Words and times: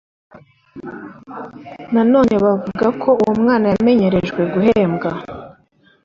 Nanone 1.93 2.33
bavuga 2.45 2.85
ko 3.01 3.09
uwo 3.21 3.31
umwana 3.35 3.65
yamenyerejwe 3.73 4.41
guhembwa 4.53 5.09